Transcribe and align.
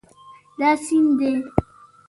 دا 0.59 0.69
سیند 0.85 1.11
دی 1.19 1.31